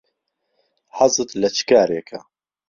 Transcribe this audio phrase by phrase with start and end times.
[0.97, 2.19] حەزت لە چ کارێکە؟